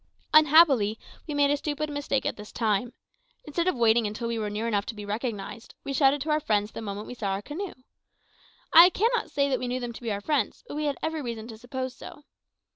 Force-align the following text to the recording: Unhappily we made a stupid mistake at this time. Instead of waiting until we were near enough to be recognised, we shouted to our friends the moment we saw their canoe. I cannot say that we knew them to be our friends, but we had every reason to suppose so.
Unhappily 0.33 0.97
we 1.27 1.35
made 1.35 1.51
a 1.51 1.57
stupid 1.57 1.87
mistake 1.87 2.25
at 2.25 2.35
this 2.35 2.51
time. 2.51 2.91
Instead 3.45 3.67
of 3.67 3.75
waiting 3.75 4.07
until 4.07 4.27
we 4.27 4.39
were 4.39 4.49
near 4.49 4.67
enough 4.67 4.87
to 4.87 4.95
be 4.95 5.05
recognised, 5.05 5.75
we 5.83 5.93
shouted 5.93 6.21
to 6.21 6.31
our 6.31 6.39
friends 6.39 6.71
the 6.71 6.81
moment 6.81 7.05
we 7.05 7.13
saw 7.13 7.33
their 7.35 7.43
canoe. 7.43 7.75
I 8.73 8.89
cannot 8.89 9.29
say 9.29 9.47
that 9.47 9.59
we 9.59 9.67
knew 9.67 9.79
them 9.79 9.93
to 9.93 10.01
be 10.01 10.11
our 10.11 10.19
friends, 10.19 10.63
but 10.67 10.73
we 10.73 10.85
had 10.85 10.97
every 11.03 11.21
reason 11.21 11.47
to 11.49 11.57
suppose 11.59 11.95
so. 11.95 12.23